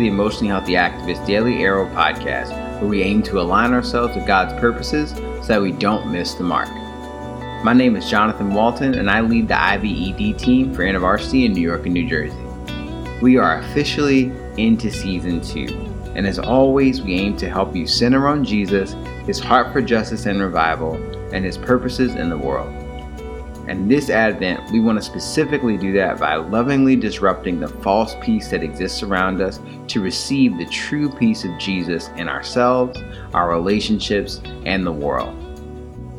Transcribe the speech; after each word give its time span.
the 0.00 0.08
Emotionally 0.08 0.48
Healthy 0.48 0.72
Activist 0.72 1.26
Daily 1.26 1.62
Arrow 1.62 1.86
podcast, 1.90 2.50
where 2.80 2.88
we 2.88 3.02
aim 3.02 3.22
to 3.24 3.38
align 3.38 3.74
ourselves 3.74 4.16
with 4.16 4.26
God's 4.26 4.58
purposes 4.58 5.10
so 5.10 5.48
that 5.48 5.60
we 5.60 5.72
don't 5.72 6.10
miss 6.10 6.32
the 6.32 6.42
mark. 6.42 6.70
My 7.62 7.74
name 7.74 7.96
is 7.96 8.08
Jonathan 8.08 8.54
Walton, 8.54 8.94
and 8.94 9.10
I 9.10 9.20
lead 9.20 9.48
the 9.48 9.54
IVED 9.54 10.38
team 10.38 10.72
for 10.72 10.84
InterVarsity 10.84 11.44
in 11.44 11.52
New 11.52 11.60
York 11.60 11.84
and 11.84 11.92
New 11.92 12.08
Jersey. 12.08 12.34
We 13.20 13.36
are 13.36 13.58
officially 13.58 14.32
into 14.56 14.90
season 14.90 15.42
two, 15.42 15.68
and 16.14 16.26
as 16.26 16.38
always, 16.38 17.02
we 17.02 17.16
aim 17.16 17.36
to 17.36 17.50
help 17.50 17.76
you 17.76 17.86
center 17.86 18.26
on 18.26 18.42
Jesus, 18.42 18.94
his 19.26 19.38
heart 19.38 19.70
for 19.70 19.82
justice 19.82 20.24
and 20.24 20.40
revival, 20.40 20.94
and 21.34 21.44
his 21.44 21.58
purposes 21.58 22.14
in 22.14 22.30
the 22.30 22.38
world. 22.38 22.72
And 23.70 23.88
this 23.88 24.10
Advent, 24.10 24.68
we 24.72 24.80
want 24.80 24.98
to 24.98 25.04
specifically 25.04 25.76
do 25.76 25.92
that 25.92 26.18
by 26.18 26.34
lovingly 26.34 26.96
disrupting 26.96 27.60
the 27.60 27.68
false 27.68 28.16
peace 28.20 28.48
that 28.48 28.64
exists 28.64 29.04
around 29.04 29.40
us 29.40 29.60
to 29.86 30.00
receive 30.00 30.58
the 30.58 30.66
true 30.66 31.08
peace 31.08 31.44
of 31.44 31.56
Jesus 31.56 32.08
in 32.16 32.28
ourselves, 32.28 33.00
our 33.32 33.48
relationships, 33.48 34.40
and 34.66 34.84
the 34.84 34.90
world. 34.90 35.36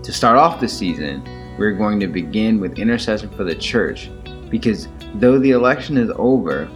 To 0.01 0.13
start 0.13 0.37
off 0.37 0.61
this 0.61 0.77
season, 0.77 1.25
we're 1.57 1.73
going 1.73 1.99
to 1.99 2.07
begin 2.07 2.61
with 2.61 2.79
intercession 2.79 3.29
for 3.31 3.43
the 3.43 3.55
church 3.55 4.09
because 4.49 4.87
though 5.15 5.37
the 5.37 5.51
election 5.51 5.97
is 5.97 6.09
over, 6.15 6.69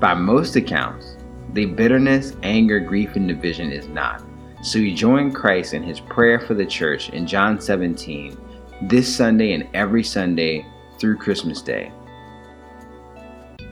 by 0.00 0.14
most 0.14 0.56
accounts, 0.56 1.18
the 1.52 1.66
bitterness, 1.66 2.36
anger, 2.42 2.80
grief, 2.80 3.16
and 3.16 3.28
division 3.28 3.70
is 3.70 3.86
not. 3.88 4.24
So 4.62 4.78
we 4.78 4.94
join 4.94 5.30
Christ 5.30 5.74
in 5.74 5.82
his 5.82 6.00
prayer 6.00 6.40
for 6.40 6.54
the 6.54 6.64
church 6.64 7.10
in 7.10 7.26
John 7.26 7.60
17 7.60 8.38
this 8.82 9.14
Sunday 9.14 9.52
and 9.52 9.68
every 9.74 10.02
Sunday 10.02 10.66
through 10.98 11.16
Christmas 11.16 11.62
Day. 11.62 11.92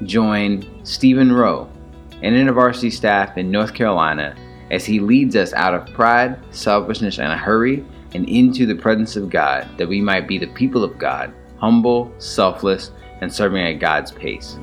Join 0.05 0.85
Stephen 0.85 1.33
Rowe, 1.33 1.69
an 2.23 2.35
InterVarsity 2.35 2.93
staff 2.93 3.37
in 3.37 3.51
North 3.51 3.75
Carolina, 3.75 4.37
as 4.71 4.87
he 4.87 5.01
leads 5.01 5.35
us 5.35 5.53
out 5.53 5.75
of 5.75 5.93
pride, 5.95 6.39
selfishness, 6.55 7.19
and 7.19 7.33
a 7.33 7.37
hurry 7.37 7.85
and 8.15 8.29
into 8.29 8.67
the 8.67 8.75
presence 8.75 9.17
of 9.17 9.31
God, 9.31 9.69
that 9.79 9.89
we 9.89 10.01
might 10.01 10.29
be 10.29 10.39
the 10.39 10.47
people 10.49 10.85
of 10.85 10.97
God, 10.97 11.33
humble, 11.59 12.13
selfless, 12.19 12.93
and 13.21 13.33
serving 13.33 13.63
at 13.67 13.81
God's 13.81 14.13
pace. 14.13 14.59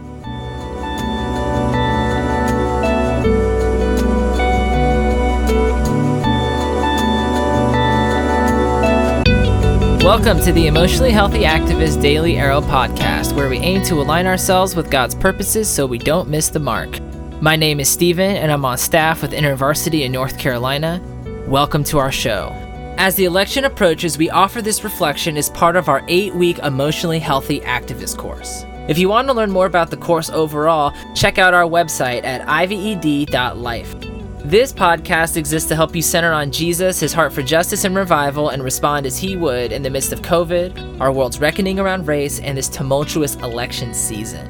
Welcome 10.18 10.44
to 10.46 10.52
the 10.52 10.66
Emotionally 10.66 11.12
Healthy 11.12 11.44
Activist 11.44 12.02
Daily 12.02 12.38
Arrow 12.38 12.60
podcast, 12.60 13.34
where 13.34 13.48
we 13.50 13.60
aim 13.60 13.84
to 13.84 14.02
align 14.02 14.26
ourselves 14.26 14.76
with 14.76 14.90
God's 14.90 15.14
purposes 15.14 15.70
so 15.70 15.86
we 15.86 16.00
don't 16.00 16.28
miss 16.28 16.50
the 16.50 16.60
mark. 16.60 17.00
My 17.40 17.56
name 17.56 17.80
is 17.80 17.88
Stephen, 17.88 18.36
and 18.36 18.52
I'm 18.52 18.66
on 18.66 18.80
staff 18.80 19.22
with 19.22 19.32
InterVarsity 19.32 20.02
in 20.06 20.12
North 20.12 20.40
Carolina. 20.40 21.00
Welcome 21.48 21.84
to 21.84 22.00
our 22.00 22.12
show. 22.12 22.50
As 22.98 23.14
the 23.14 23.26
election 23.26 23.64
approaches, 23.64 24.18
we 24.18 24.32
offer 24.32 24.60
this 24.60 24.84
reflection 24.84 25.38
as 25.38 25.52
part 25.52 25.76
of 25.76 25.88
our 25.88 26.04
eight 26.08 26.34
week 26.34 26.58
Emotionally 26.60 27.20
Healthy 27.20 27.60
Activist 27.60 28.18
course. 28.18 28.66
If 28.90 28.98
you 28.98 29.10
want 29.10 29.28
to 29.28 29.36
learn 29.36 29.52
more 29.52 29.68
about 29.68 29.92
the 29.92 29.98
course 29.98 30.32
overall, 30.32 30.96
check 31.14 31.38
out 31.38 31.54
our 31.54 31.70
website 31.70 32.24
at 32.24 32.42
ived.life. 32.48 34.17
This 34.48 34.72
podcast 34.72 35.36
exists 35.36 35.68
to 35.68 35.76
help 35.76 35.94
you 35.94 36.02
center 36.02 36.32
on 36.32 36.54
Jesus, 36.54 37.02
his 37.02 37.12
heart 37.12 37.34
for 37.34 37.44
justice 37.44 37.84
and 37.84 37.94
revival, 37.94 38.48
and 38.48 38.64
respond 38.64 39.06
as 39.06 39.18
he 39.18 39.36
would 39.36 39.74
in 39.74 39.82
the 39.82 39.90
midst 39.90 40.14
of 40.14 40.22
COVID, 40.22 41.02
our 41.02 41.12
world's 41.12 41.42
reckoning 41.42 41.80
around 41.80 42.08
race, 42.08 42.40
and 42.40 42.58
this 42.58 42.70
tumultuous 42.70 43.36
election 43.36 43.94
season. 43.94 44.50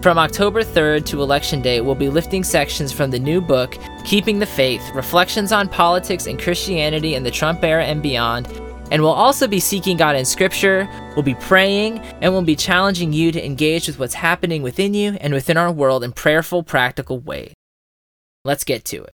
From 0.00 0.16
October 0.16 0.62
3rd 0.62 1.04
to 1.04 1.20
Election 1.20 1.60
Day, 1.60 1.82
we'll 1.82 1.94
be 1.94 2.08
lifting 2.08 2.42
sections 2.42 2.90
from 2.90 3.10
the 3.10 3.18
new 3.18 3.42
book, 3.42 3.76
Keeping 4.06 4.38
the 4.38 4.46
Faith 4.46 4.82
Reflections 4.94 5.52
on 5.52 5.68
Politics 5.68 6.26
and 6.26 6.40
Christianity 6.40 7.14
in 7.14 7.22
the 7.22 7.30
Trump 7.30 7.62
Era 7.62 7.84
and 7.84 8.02
Beyond. 8.02 8.46
And 8.90 9.02
we'll 9.02 9.10
also 9.10 9.46
be 9.46 9.60
seeking 9.60 9.98
God 9.98 10.16
in 10.16 10.24
Scripture, 10.24 10.88
we'll 11.16 11.22
be 11.22 11.34
praying, 11.34 11.98
and 12.22 12.32
we'll 12.32 12.40
be 12.40 12.56
challenging 12.56 13.12
you 13.12 13.30
to 13.32 13.44
engage 13.44 13.88
with 13.88 13.98
what's 13.98 14.14
happening 14.14 14.62
within 14.62 14.94
you 14.94 15.18
and 15.20 15.34
within 15.34 15.58
our 15.58 15.70
world 15.70 16.02
in 16.02 16.12
prayerful, 16.12 16.62
practical 16.62 17.18
ways. 17.18 17.52
Let's 18.46 18.64
get 18.64 18.86
to 18.86 19.04
it. 19.04 19.13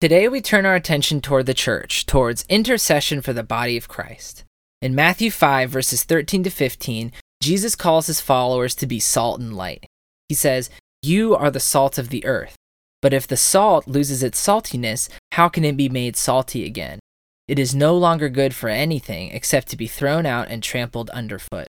Today 0.00 0.28
we 0.28 0.40
turn 0.40 0.64
our 0.64 0.76
attention 0.76 1.20
toward 1.20 1.46
the 1.46 1.54
church, 1.54 2.06
towards 2.06 2.44
intercession 2.48 3.20
for 3.20 3.32
the 3.32 3.42
body 3.42 3.76
of 3.76 3.88
Christ. 3.88 4.44
In 4.80 4.94
Matthew 4.94 5.28
5, 5.28 5.70
verses 5.70 6.04
13 6.04 6.44
to 6.44 6.50
15, 6.50 7.10
Jesus 7.42 7.74
calls 7.74 8.06
his 8.06 8.20
followers 8.20 8.76
to 8.76 8.86
be 8.86 9.00
salt 9.00 9.40
and 9.40 9.56
light. 9.56 9.86
He 10.28 10.36
says, 10.36 10.70
You 11.02 11.34
are 11.34 11.50
the 11.50 11.58
salt 11.58 11.98
of 11.98 12.10
the 12.10 12.24
earth. 12.24 12.54
But 13.02 13.12
if 13.12 13.26
the 13.26 13.36
salt 13.36 13.88
loses 13.88 14.22
its 14.22 14.40
saltiness, 14.40 15.08
how 15.32 15.48
can 15.48 15.64
it 15.64 15.76
be 15.76 15.88
made 15.88 16.16
salty 16.16 16.64
again? 16.64 17.00
It 17.48 17.58
is 17.58 17.74
no 17.74 17.96
longer 17.96 18.28
good 18.28 18.54
for 18.54 18.68
anything 18.68 19.32
except 19.32 19.66
to 19.70 19.76
be 19.76 19.88
thrown 19.88 20.26
out 20.26 20.46
and 20.46 20.62
trampled 20.62 21.10
underfoot. 21.10 21.66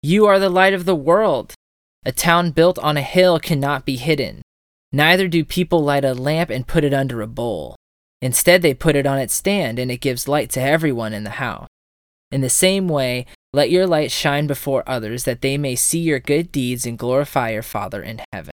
You 0.00 0.26
are 0.26 0.38
the 0.38 0.48
light 0.48 0.74
of 0.74 0.84
the 0.84 0.94
world. 0.94 1.54
A 2.06 2.12
town 2.12 2.52
built 2.52 2.78
on 2.78 2.96
a 2.96 3.02
hill 3.02 3.40
cannot 3.40 3.84
be 3.84 3.96
hidden. 3.96 4.42
Neither 4.92 5.28
do 5.28 5.44
people 5.44 5.82
light 5.82 6.04
a 6.04 6.14
lamp 6.14 6.50
and 6.50 6.66
put 6.66 6.84
it 6.84 6.94
under 6.94 7.20
a 7.20 7.26
bowl. 7.26 7.76
Instead, 8.20 8.62
they 8.62 8.74
put 8.74 8.96
it 8.96 9.06
on 9.06 9.18
its 9.18 9.34
stand, 9.34 9.78
and 9.78 9.90
it 9.90 10.00
gives 10.00 10.26
light 10.26 10.50
to 10.50 10.60
everyone 10.60 11.12
in 11.12 11.24
the 11.24 11.30
house. 11.30 11.68
In 12.30 12.40
the 12.40 12.50
same 12.50 12.88
way, 12.88 13.26
let 13.52 13.70
your 13.70 13.86
light 13.86 14.10
shine 14.10 14.46
before 14.46 14.82
others, 14.86 15.24
that 15.24 15.40
they 15.40 15.56
may 15.56 15.74
see 15.76 16.00
your 16.00 16.18
good 16.18 16.50
deeds 16.50 16.84
and 16.84 16.98
glorify 16.98 17.50
your 17.50 17.62
Father 17.62 18.02
in 18.02 18.20
heaven. 18.32 18.50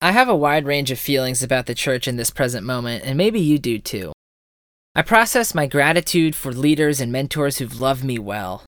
I 0.00 0.12
have 0.12 0.28
a 0.28 0.36
wide 0.36 0.64
range 0.64 0.90
of 0.90 0.98
feelings 0.98 1.42
about 1.42 1.66
the 1.66 1.74
church 1.74 2.06
in 2.06 2.16
this 2.16 2.30
present 2.30 2.64
moment, 2.64 3.04
and 3.04 3.18
maybe 3.18 3.40
you 3.40 3.58
do 3.58 3.78
too. 3.78 4.12
I 4.94 5.02
process 5.02 5.54
my 5.54 5.66
gratitude 5.66 6.36
for 6.36 6.52
leaders 6.52 7.00
and 7.00 7.10
mentors 7.10 7.58
who've 7.58 7.80
loved 7.80 8.04
me 8.04 8.18
well. 8.18 8.64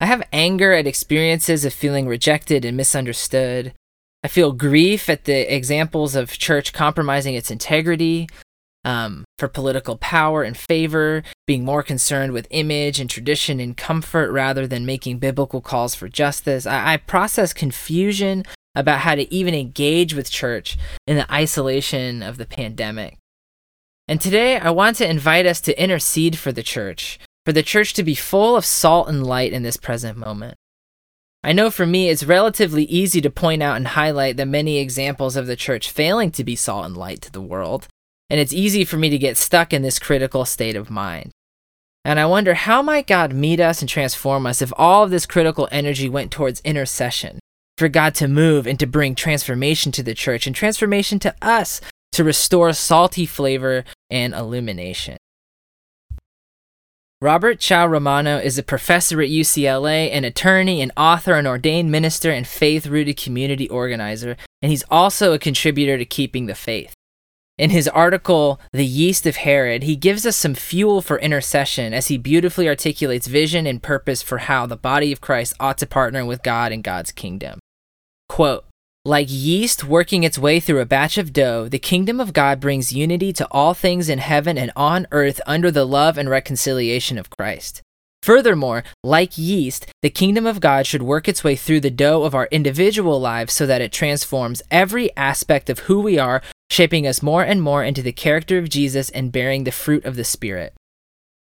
I 0.00 0.06
have 0.06 0.28
anger 0.32 0.72
at 0.72 0.86
experiences 0.86 1.64
of 1.64 1.72
feeling 1.72 2.08
rejected 2.08 2.64
and 2.64 2.76
misunderstood. 2.76 3.72
I 4.24 4.28
feel 4.28 4.52
grief 4.52 5.10
at 5.10 5.24
the 5.24 5.54
examples 5.54 6.14
of 6.14 6.38
church 6.38 6.72
compromising 6.72 7.34
its 7.34 7.50
integrity 7.50 8.26
um, 8.82 9.24
for 9.38 9.48
political 9.48 9.98
power 9.98 10.42
and 10.42 10.56
favor, 10.56 11.22
being 11.46 11.62
more 11.62 11.82
concerned 11.82 12.32
with 12.32 12.48
image 12.50 12.98
and 12.98 13.10
tradition 13.10 13.60
and 13.60 13.76
comfort 13.76 14.32
rather 14.32 14.66
than 14.66 14.86
making 14.86 15.18
biblical 15.18 15.60
calls 15.60 15.94
for 15.94 16.08
justice. 16.08 16.64
I, 16.64 16.94
I 16.94 16.96
process 16.96 17.52
confusion 17.52 18.44
about 18.74 19.00
how 19.00 19.14
to 19.14 19.32
even 19.32 19.54
engage 19.54 20.14
with 20.14 20.30
church 20.30 20.78
in 21.06 21.16
the 21.16 21.30
isolation 21.30 22.22
of 22.22 22.38
the 22.38 22.46
pandemic. 22.46 23.18
And 24.08 24.22
today, 24.22 24.58
I 24.58 24.70
want 24.70 24.96
to 24.96 25.08
invite 25.08 25.44
us 25.44 25.60
to 25.62 25.82
intercede 25.82 26.38
for 26.38 26.50
the 26.50 26.62
church, 26.62 27.18
for 27.44 27.52
the 27.52 27.62
church 27.62 27.92
to 27.94 28.02
be 28.02 28.14
full 28.14 28.56
of 28.56 28.64
salt 28.64 29.06
and 29.08 29.26
light 29.26 29.52
in 29.52 29.62
this 29.62 29.76
present 29.76 30.16
moment. 30.16 30.56
I 31.44 31.52
know 31.52 31.70
for 31.70 31.84
me, 31.84 32.08
it's 32.08 32.24
relatively 32.24 32.84
easy 32.84 33.20
to 33.20 33.28
point 33.28 33.62
out 33.62 33.76
and 33.76 33.88
highlight 33.88 34.38
the 34.38 34.46
many 34.46 34.78
examples 34.78 35.36
of 35.36 35.46
the 35.46 35.56
church 35.56 35.90
failing 35.90 36.30
to 36.30 36.42
be 36.42 36.56
salt 36.56 36.86
and 36.86 36.96
light 36.96 37.20
to 37.20 37.30
the 37.30 37.42
world, 37.42 37.86
and 38.30 38.40
it's 38.40 38.54
easy 38.54 38.82
for 38.82 38.96
me 38.96 39.10
to 39.10 39.18
get 39.18 39.36
stuck 39.36 39.74
in 39.74 39.82
this 39.82 39.98
critical 39.98 40.46
state 40.46 40.74
of 40.74 40.88
mind. 40.88 41.32
And 42.02 42.18
I 42.18 42.24
wonder 42.24 42.54
how 42.54 42.80
might 42.80 43.06
God 43.06 43.34
meet 43.34 43.60
us 43.60 43.82
and 43.82 43.88
transform 43.90 44.46
us 44.46 44.62
if 44.62 44.72
all 44.78 45.04
of 45.04 45.10
this 45.10 45.26
critical 45.26 45.68
energy 45.70 46.08
went 46.08 46.32
towards 46.32 46.60
intercession, 46.60 47.40
for 47.76 47.88
God 47.90 48.14
to 48.14 48.26
move 48.26 48.66
and 48.66 48.80
to 48.80 48.86
bring 48.86 49.14
transformation 49.14 49.92
to 49.92 50.02
the 50.02 50.14
church 50.14 50.46
and 50.46 50.56
transformation 50.56 51.18
to 51.18 51.34
us 51.42 51.82
to 52.12 52.24
restore 52.24 52.72
salty 52.72 53.26
flavor 53.26 53.84
and 54.08 54.32
illumination. 54.32 55.18
Robert 57.24 57.58
Chao 57.58 57.86
Romero 57.86 58.36
is 58.36 58.58
a 58.58 58.62
professor 58.62 59.22
at 59.22 59.30
UCLA, 59.30 60.12
an 60.12 60.26
attorney, 60.26 60.82
an 60.82 60.92
author, 60.94 61.36
an 61.36 61.46
ordained 61.46 61.90
minister, 61.90 62.30
and 62.30 62.46
faith 62.46 62.86
rooted 62.86 63.16
community 63.16 63.66
organizer, 63.70 64.36
and 64.60 64.70
he's 64.70 64.84
also 64.90 65.32
a 65.32 65.38
contributor 65.38 65.96
to 65.96 66.04
Keeping 66.04 66.44
the 66.44 66.54
Faith. 66.54 66.92
In 67.56 67.70
his 67.70 67.88
article, 67.88 68.60
The 68.74 68.84
Yeast 68.84 69.24
of 69.24 69.36
Herod, 69.36 69.84
he 69.84 69.96
gives 69.96 70.26
us 70.26 70.36
some 70.36 70.52
fuel 70.52 71.00
for 71.00 71.18
intercession 71.18 71.94
as 71.94 72.08
he 72.08 72.18
beautifully 72.18 72.68
articulates 72.68 73.26
vision 73.26 73.66
and 73.66 73.82
purpose 73.82 74.20
for 74.20 74.36
how 74.36 74.66
the 74.66 74.76
body 74.76 75.10
of 75.10 75.22
Christ 75.22 75.54
ought 75.58 75.78
to 75.78 75.86
partner 75.86 76.26
with 76.26 76.42
God 76.42 76.72
and 76.72 76.84
God's 76.84 77.10
kingdom. 77.10 77.58
Quote, 78.28 78.66
like 79.06 79.26
yeast 79.28 79.84
working 79.84 80.24
its 80.24 80.38
way 80.38 80.58
through 80.58 80.80
a 80.80 80.86
batch 80.86 81.18
of 81.18 81.32
dough, 81.32 81.68
the 81.68 81.78
kingdom 81.78 82.20
of 82.20 82.32
God 82.32 82.58
brings 82.58 82.94
unity 82.94 83.34
to 83.34 83.46
all 83.50 83.74
things 83.74 84.08
in 84.08 84.18
heaven 84.18 84.56
and 84.56 84.72
on 84.74 85.06
earth 85.12 85.42
under 85.46 85.70
the 85.70 85.84
love 85.84 86.16
and 86.16 86.30
reconciliation 86.30 87.18
of 87.18 87.28
Christ. 87.28 87.82
Furthermore, 88.22 88.82
like 89.02 89.36
yeast, 89.36 89.86
the 90.00 90.08
kingdom 90.08 90.46
of 90.46 90.58
God 90.58 90.86
should 90.86 91.02
work 91.02 91.28
its 91.28 91.44
way 91.44 91.54
through 91.54 91.80
the 91.80 91.90
dough 91.90 92.22
of 92.22 92.34
our 92.34 92.48
individual 92.50 93.20
lives 93.20 93.52
so 93.52 93.66
that 93.66 93.82
it 93.82 93.92
transforms 93.92 94.62
every 94.70 95.14
aspect 95.14 95.68
of 95.68 95.80
who 95.80 96.00
we 96.00 96.18
are, 96.18 96.40
shaping 96.70 97.06
us 97.06 97.22
more 97.22 97.42
and 97.42 97.60
more 97.60 97.84
into 97.84 98.00
the 98.00 98.12
character 98.12 98.56
of 98.56 98.70
Jesus 98.70 99.10
and 99.10 99.30
bearing 99.30 99.64
the 99.64 99.70
fruit 99.70 100.06
of 100.06 100.16
the 100.16 100.24
Spirit. 100.24 100.72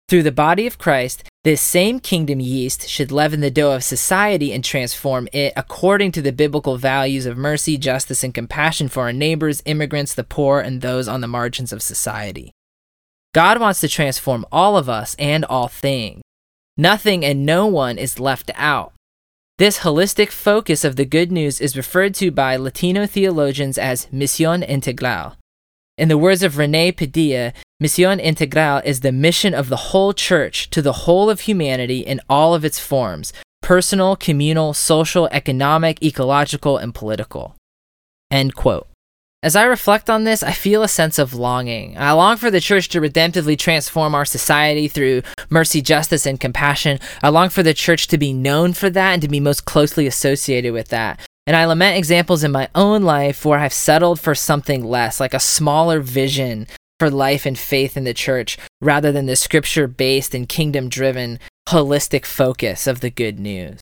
Through 0.09 0.24
the 0.24 0.33
body 0.33 0.68
of 0.68 0.77
Christ, 0.77 1.24
This 1.44 1.62
same 1.62 2.00
kingdom 2.00 2.40
yeast 2.40 2.88
should 2.88 3.12
leaven 3.12 3.42
the 3.42 3.51
dough 3.51 3.74
of 3.74 3.84
society 3.84 4.54
and 4.54 4.63
transform 4.63 5.28
it 5.34 5.51
according 5.57 6.13
to 6.13 6.22
the 6.22 6.31
biblical 6.31 6.78
values 6.78 7.25
of 7.25 7.38
mercy, 7.38 7.78
justice, 7.78 8.24
and 8.24 8.34
compassion 8.34 8.88
for 8.88 9.04
our 9.04 9.12
neighbors, 9.12 9.62
immigrants, 9.66 10.13
the 10.13 10.24
poor, 10.24 10.62
and 10.62 10.80
those 10.80 11.10
on 11.10 11.19
the 11.19 11.28
margins 11.28 11.74
of 11.74 11.81
society. 11.81 12.54
God 13.34 13.60
wants 13.60 13.81
to 13.81 13.90
transform 13.90 14.45
all 14.54 14.78
of 14.78 14.88
us 14.88 15.16
and 15.19 15.44
all 15.44 15.68
things. 15.68 16.22
Nothing 16.78 17.25
and 17.25 17.45
no 17.45 17.66
one 17.68 17.98
is 17.98 18.22
left 18.22 18.50
out. 18.56 18.94
This 19.57 19.80
holistic 19.80 20.30
focus 20.30 20.86
of 20.86 20.95
the 20.95 21.06
good 21.06 21.30
news 21.30 21.60
is 21.60 21.75
referred 21.75 22.16
to 22.16 22.31
by 22.31 22.56
Latino 22.56 23.06
theologians 23.06 23.78
as 23.78 24.06
Misión 24.13 24.68
Integral. 24.68 25.36
In 25.98 26.07
the 26.07 26.18
words 26.18 26.42
of 26.42 26.57
Rene 26.57 26.94
Padilla, 26.94 27.54
Misión 27.83 28.21
Integral 28.21 28.81
is 28.85 29.01
the 29.01 29.12
mission 29.12 29.53
of 29.53 29.68
the 29.68 29.91
whole 29.91 30.13
church 30.13 30.69
to 30.69 30.81
the 30.81 31.03
whole 31.03 31.30
of 31.30 31.41
humanity 31.41 32.00
in 32.00 32.21
all 32.30 32.56
of 32.56 32.63
its 32.63 32.80
forms 32.80 33.33
personal, 33.62 34.15
communal, 34.15 34.74
social, 34.74 35.27
economic, 35.31 36.01
ecological, 36.01 36.77
and 36.77 36.95
political. 36.95 37.56
End 38.31 38.56
quote. 38.56 38.88
As 39.41 39.57
I 39.57 39.63
reflect 39.63 40.09
on 40.09 40.24
this, 40.24 40.44
I 40.44 40.53
feel 40.53 40.81
a 40.83 40.88
sense 40.88 41.19
of 41.19 41.33
longing. 41.33 41.97
I 41.97 42.13
long 42.13 42.38
for 42.38 42.50
the 42.50 42.62
church 42.62 42.88
to 42.89 43.01
redemptively 43.01 43.57
transform 43.57 44.15
our 44.15 44.24
society 44.24 44.88
through 44.88 45.21
mercy, 45.50 45.81
justice, 45.81 46.25
and 46.25 46.39
compassion. 46.39 47.00
I 47.21 47.30
long 47.30 47.50
for 47.50 47.63
the 47.63 47.74
church 47.74 48.07
to 48.07 48.18
be 48.18 48.31
known 48.31 48.71
for 48.71 48.89
that 48.89 49.12
and 49.12 49.21
to 49.21 49.27
be 49.27 49.41
most 49.41 49.65
closely 49.65 50.07
associated 50.07 50.71
with 50.71 50.88
that. 50.89 51.19
And 51.45 51.57
I 51.57 51.65
lament 51.65 51.97
examples 51.97 52.45
in 52.45 52.53
my 52.53 52.69
own 52.74 53.03
life 53.03 53.44
where 53.44 53.59
I've 53.59 53.74
settled 53.74 54.21
for 54.21 54.33
something 54.33 54.85
less, 54.85 55.19
like 55.19 55.33
a 55.33 55.39
smaller 55.41 56.00
vision 56.00 56.68
for 57.00 57.10
life 57.10 57.45
and 57.45 57.57
faith 57.57 57.98
in 57.98 58.04
the 58.04 58.13
church, 58.13 58.57
rather 58.81 59.12
than 59.12 59.25
the 59.25 59.36
scripture 59.36 59.88
based 59.88 60.34
and 60.34 60.48
kingdom 60.48 60.90
driven, 60.90 61.40
holistic 61.69 62.25
focus 62.25 62.88
of 62.88 63.00
the 63.00 63.10
good 63.10 63.40
news. 63.40 63.80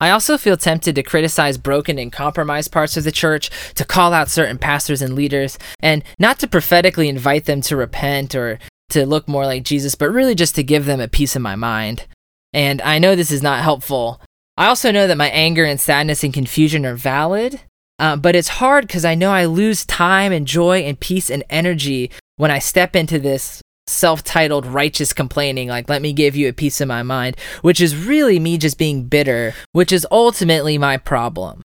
I 0.00 0.10
also 0.10 0.36
feel 0.36 0.56
tempted 0.56 0.96
to 0.96 1.04
criticize 1.04 1.58
broken 1.58 1.96
and 1.96 2.12
compromised 2.12 2.72
parts 2.72 2.96
of 2.96 3.04
the 3.04 3.12
church, 3.12 3.50
to 3.74 3.84
call 3.84 4.12
out 4.12 4.28
certain 4.28 4.58
pastors 4.58 5.00
and 5.00 5.14
leaders, 5.14 5.58
and 5.78 6.02
not 6.18 6.40
to 6.40 6.48
prophetically 6.48 7.08
invite 7.08 7.44
them 7.44 7.60
to 7.62 7.76
repent 7.76 8.34
or 8.34 8.58
to 8.90 9.06
look 9.06 9.28
more 9.28 9.46
like 9.46 9.62
Jesus, 9.62 9.94
but 9.94 10.10
really 10.10 10.34
just 10.34 10.56
to 10.56 10.64
give 10.64 10.86
them 10.86 11.00
a 11.00 11.06
piece 11.06 11.36
of 11.36 11.42
my 11.42 11.54
mind. 11.54 12.06
And 12.52 12.82
I 12.82 12.98
know 12.98 13.14
this 13.14 13.30
is 13.30 13.44
not 13.44 13.62
helpful. 13.62 14.20
I 14.56 14.66
also 14.66 14.90
know 14.90 15.06
that 15.06 15.16
my 15.16 15.30
anger 15.30 15.64
and 15.64 15.80
sadness 15.80 16.24
and 16.24 16.34
confusion 16.34 16.84
are 16.84 16.96
valid, 16.96 17.60
uh, 18.02 18.16
but 18.16 18.34
it's 18.34 18.48
hard 18.48 18.84
because 18.84 19.04
I 19.04 19.14
know 19.14 19.30
I 19.30 19.44
lose 19.44 19.86
time 19.86 20.32
and 20.32 20.44
joy 20.44 20.80
and 20.80 20.98
peace 20.98 21.30
and 21.30 21.44
energy 21.48 22.10
when 22.36 22.50
I 22.50 22.58
step 22.58 22.96
into 22.96 23.20
this 23.20 23.62
self 23.86 24.24
titled 24.24 24.66
righteous 24.66 25.12
complaining, 25.12 25.68
like, 25.68 25.88
let 25.88 26.02
me 26.02 26.12
give 26.12 26.34
you 26.34 26.48
a 26.48 26.52
piece 26.52 26.80
of 26.80 26.88
my 26.88 27.04
mind, 27.04 27.36
which 27.60 27.80
is 27.80 27.94
really 27.94 28.40
me 28.40 28.58
just 28.58 28.76
being 28.76 29.04
bitter, 29.04 29.54
which 29.70 29.92
is 29.92 30.04
ultimately 30.10 30.78
my 30.78 30.96
problem. 30.96 31.62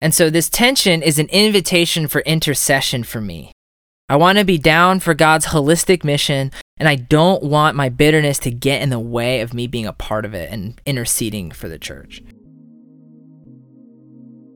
And 0.00 0.14
so 0.14 0.30
this 0.30 0.48
tension 0.48 1.02
is 1.02 1.18
an 1.18 1.26
invitation 1.30 2.06
for 2.06 2.20
intercession 2.20 3.02
for 3.02 3.20
me. 3.20 3.50
I 4.08 4.14
want 4.14 4.38
to 4.38 4.44
be 4.44 4.58
down 4.58 5.00
for 5.00 5.14
God's 5.14 5.46
holistic 5.46 6.04
mission, 6.04 6.52
and 6.76 6.88
I 6.88 6.94
don't 6.94 7.42
want 7.42 7.74
my 7.74 7.88
bitterness 7.88 8.38
to 8.40 8.52
get 8.52 8.82
in 8.82 8.90
the 8.90 9.00
way 9.00 9.40
of 9.40 9.52
me 9.52 9.66
being 9.66 9.86
a 9.86 9.92
part 9.92 10.24
of 10.24 10.32
it 10.32 10.48
and 10.52 10.80
interceding 10.86 11.50
for 11.50 11.68
the 11.68 11.78
church. 11.78 12.22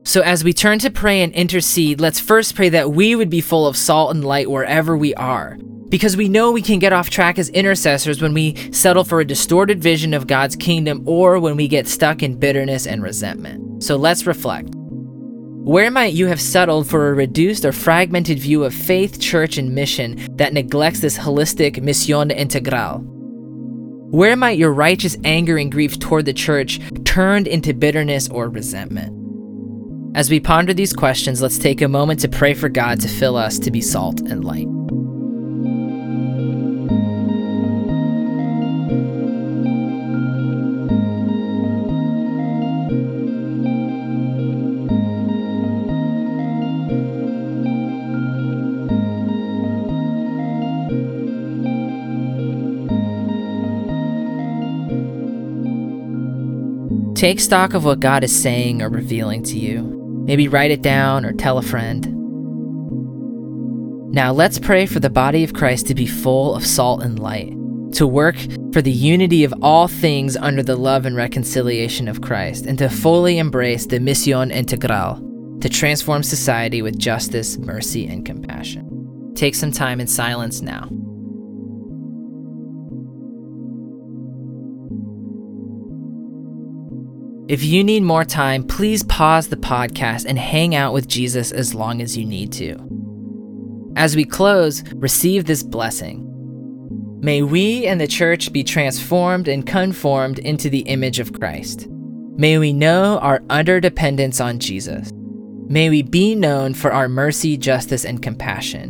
So, 0.07 0.21
as 0.21 0.41
we 0.41 0.53
turn 0.53 0.79
to 0.79 0.89
pray 0.89 1.21
and 1.21 1.33
intercede, 1.33 1.99
let's 1.99 2.17
first 2.17 2.55
pray 2.55 2.69
that 2.69 2.91
we 2.91 3.13
would 3.13 3.29
be 3.29 3.41
full 3.41 3.67
of 3.67 3.75
salt 3.75 4.15
and 4.15 4.23
light 4.23 4.49
wherever 4.49 4.95
we 4.95 5.13
are, 5.15 5.57
because 5.89 6.15
we 6.15 6.29
know 6.29 6.49
we 6.49 6.61
can 6.61 6.79
get 6.79 6.93
off 6.93 7.09
track 7.09 7.37
as 7.37 7.49
intercessors 7.49 8.21
when 8.21 8.33
we 8.33 8.55
settle 8.71 9.03
for 9.03 9.19
a 9.19 9.25
distorted 9.25 9.81
vision 9.81 10.13
of 10.13 10.25
God's 10.25 10.55
kingdom 10.55 11.03
or 11.05 11.39
when 11.41 11.57
we 11.57 11.67
get 11.67 11.89
stuck 11.89 12.23
in 12.23 12.39
bitterness 12.39 12.87
and 12.87 13.03
resentment. 13.03 13.83
So 13.83 13.97
let's 13.97 14.25
reflect. 14.25 14.69
Where 14.75 15.91
might 15.91 16.13
you 16.13 16.27
have 16.27 16.39
settled 16.39 16.87
for 16.87 17.09
a 17.09 17.13
reduced 17.13 17.65
or 17.65 17.73
fragmented 17.73 18.39
view 18.39 18.63
of 18.63 18.73
faith, 18.73 19.19
church, 19.19 19.57
and 19.57 19.75
mission 19.75 20.25
that 20.37 20.53
neglects 20.53 21.01
this 21.01 21.17
holistic 21.17 21.81
mission 21.81 22.31
integral? 22.31 22.99
Where 24.09 24.37
might 24.37 24.57
your 24.57 24.71
righteous 24.71 25.17
anger 25.25 25.57
and 25.57 25.69
grief 25.69 25.99
toward 25.99 26.23
the 26.23 26.31
church 26.31 26.79
turned 27.03 27.45
into 27.45 27.73
bitterness 27.73 28.29
or 28.29 28.47
resentment? 28.47 29.16
As 30.17 30.31
we 30.31 30.39
ponder 30.39 30.73
these 30.73 30.93
questions, 30.93 31.43
let's 31.43 31.59
take 31.59 31.79
a 31.79 31.87
moment 31.87 32.21
to 32.21 32.27
pray 32.27 32.55
for 32.55 32.69
God 32.69 32.99
to 33.01 33.07
fill 33.07 33.37
us 33.37 33.59
to 33.59 33.69
be 33.69 33.81
salt 33.81 34.19
and 34.21 34.43
light. 34.43 34.65
Take 57.15 57.39
stock 57.39 57.75
of 57.75 57.85
what 57.85 57.99
God 57.99 58.23
is 58.23 58.35
saying 58.35 58.81
or 58.81 58.89
revealing 58.89 59.43
to 59.43 59.59
you. 59.59 59.96
Maybe 60.27 60.47
write 60.49 60.71
it 60.71 60.81
down 60.81 61.25
or 61.25 61.31
tell 61.31 61.57
a 61.57 61.61
friend. 61.63 62.13
Now 64.13 64.33
let's 64.33 64.59
pray 64.59 64.85
for 64.85 64.99
the 64.99 65.09
body 65.09 65.43
of 65.43 65.53
Christ 65.53 65.87
to 65.87 65.95
be 65.95 66.05
full 66.05 66.53
of 66.53 66.65
salt 66.65 67.01
and 67.01 67.17
light, 67.17 67.53
to 67.93 68.05
work 68.05 68.35
for 68.73 68.81
the 68.81 68.91
unity 68.91 69.45
of 69.45 69.53
all 69.61 69.87
things 69.87 70.35
under 70.35 70.61
the 70.61 70.75
love 70.75 71.05
and 71.05 71.15
reconciliation 71.15 72.07
of 72.07 72.21
Christ, 72.21 72.65
and 72.65 72.77
to 72.77 72.89
fully 72.89 73.37
embrace 73.37 73.85
the 73.85 73.99
Misión 73.99 74.51
Integral, 74.51 75.23
to 75.61 75.69
transform 75.69 76.23
society 76.23 76.81
with 76.81 76.99
justice, 76.99 77.57
mercy, 77.57 78.05
and 78.05 78.25
compassion. 78.25 79.33
Take 79.35 79.55
some 79.55 79.71
time 79.71 80.01
in 80.01 80.07
silence 80.07 80.61
now. 80.61 80.89
If 87.47 87.63
you 87.63 87.81
need 87.81 88.03
more 88.03 88.25
time, 88.25 88.63
please 88.63 89.03
pause 89.03 89.47
the 89.47 89.55
podcast 89.55 90.25
and 90.25 90.37
hang 90.37 90.75
out 90.75 90.91
with 90.91 91.07
Jesus 91.07 91.53
as 91.53 91.73
long 91.73 92.01
as 92.01 92.17
you 92.17 92.25
need 92.25 92.51
to. 92.53 92.75
As 93.95 94.17
we 94.17 94.25
close, 94.25 94.83
receive 94.95 95.45
this 95.45 95.63
blessing. 95.63 96.25
May 97.21 97.43
we 97.43 97.87
and 97.87 98.01
the 98.01 98.07
church 98.07 98.51
be 98.51 98.65
transformed 98.65 99.47
and 99.47 99.65
conformed 99.65 100.39
into 100.39 100.69
the 100.69 100.81
image 100.81 101.19
of 101.19 101.39
Christ. 101.39 101.87
May 101.89 102.57
we 102.57 102.73
know 102.73 103.17
our 103.19 103.41
utter 103.49 103.79
dependence 103.79 104.41
on 104.41 104.59
Jesus. 104.59 105.09
May 105.69 105.89
we 105.89 106.01
be 106.01 106.35
known 106.35 106.73
for 106.73 106.91
our 106.91 107.07
mercy, 107.07 107.55
justice, 107.55 108.03
and 108.03 108.21
compassion. 108.21 108.89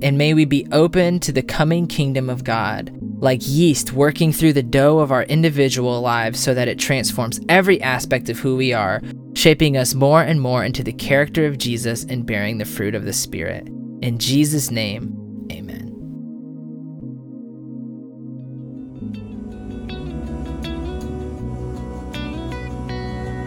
And 0.00 0.16
may 0.16 0.32
we 0.32 0.44
be 0.44 0.64
open 0.70 1.18
to 1.20 1.32
the 1.32 1.42
coming 1.42 1.88
kingdom 1.88 2.30
of 2.30 2.44
God 2.44 2.97
like 3.20 3.40
yeast 3.44 3.92
working 3.92 4.32
through 4.32 4.52
the 4.52 4.62
dough 4.62 4.98
of 4.98 5.12
our 5.12 5.22
individual 5.24 6.00
lives 6.00 6.40
so 6.40 6.54
that 6.54 6.68
it 6.68 6.78
transforms 6.78 7.40
every 7.48 7.82
aspect 7.82 8.28
of 8.28 8.38
who 8.38 8.56
we 8.56 8.72
are, 8.72 9.02
shaping 9.34 9.76
us 9.76 9.94
more 9.94 10.22
and 10.22 10.40
more 10.40 10.64
into 10.64 10.84
the 10.84 10.92
character 10.92 11.46
of 11.46 11.58
Jesus 11.58 12.04
and 12.04 12.26
bearing 12.26 12.58
the 12.58 12.64
fruit 12.64 12.94
of 12.94 13.04
the 13.04 13.12
Spirit. 13.12 13.66
In 14.02 14.18
Jesus' 14.18 14.70
name, 14.70 15.46
amen. 15.50 15.86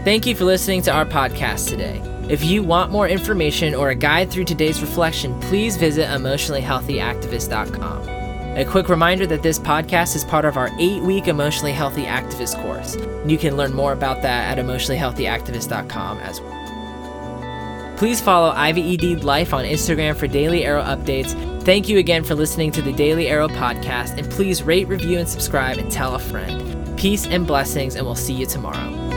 Thank 0.04 0.26
you 0.26 0.36
for 0.36 0.46
listening 0.46 0.82
to 0.84 0.92
our 0.92 1.06
podcast 1.06 1.70
today. 1.70 2.02
If 2.30 2.44
you 2.44 2.64
want 2.64 2.92
more 2.92 3.08
information 3.08 3.76
or 3.76 3.90
a 3.90 3.96
guide 3.96 4.32
through 4.32 4.46
today's 4.46 4.82
reflection, 4.82 5.40
please 5.42 5.78
visit 5.78 6.08
emotionallyhealthyactivist.com. 6.08 8.21
A 8.56 8.66
quick 8.66 8.90
reminder 8.90 9.26
that 9.28 9.44
this 9.44 9.58
podcast 9.58 10.14
is 10.14 10.26
part 10.26 10.44
of 10.44 10.58
our 10.58 10.70
eight 10.78 11.02
week 11.04 11.28
Emotionally 11.30 11.72
Healthy 11.72 12.04
Activist 12.04 12.62
course. 12.62 12.98
You 13.26 13.38
can 13.38 13.56
learn 13.56 13.74
more 13.74 13.94
about 13.94 14.22
that 14.24 14.58
at 14.58 14.64
emotionallyhealthyactivist.com 14.64 16.18
as 16.20 16.42
well. 16.42 17.96
Please 17.98 18.20
follow 18.20 18.52
IVED 18.52 19.24
Life 19.24 19.54
on 19.54 19.64
Instagram 19.64 20.18
for 20.18 20.28
daily 20.28 20.66
arrow 20.66 20.84
updates. 20.84 21.32
Thank 21.64 21.88
you 21.88 21.98
again 22.00 22.26
for 22.26 22.36
listening 22.36 22.72
to 22.72 22.82
the 22.82 22.92
Daily 22.92 23.28
Arrow 23.28 23.48
podcast, 23.48 24.18
and 24.18 24.30
please 24.32 24.64
rate, 24.64 24.88
review, 24.88 25.20
and 25.20 25.30
subscribe 25.30 25.78
and 25.78 25.92
tell 25.92 26.16
a 26.16 26.20
friend. 26.20 26.98
Peace 26.98 27.28
and 27.28 27.46
blessings, 27.46 27.96
and 27.96 28.04
we'll 28.06 28.16
see 28.16 28.34
you 28.34 28.48
tomorrow. 28.48 29.11